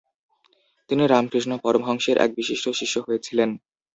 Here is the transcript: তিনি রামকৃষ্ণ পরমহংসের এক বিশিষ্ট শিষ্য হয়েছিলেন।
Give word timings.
তিনি 0.89 1.03
রামকৃষ্ণ 1.07 1.51
পরমহংসের 1.63 2.17
এক 2.17 2.31
বিশিষ্ট 2.37 2.65
শিষ্য 2.79 2.95
হয়েছিলেন। 2.99 3.49